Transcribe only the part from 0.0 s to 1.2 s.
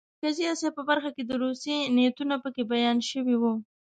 د مرکزي اسیا په برخه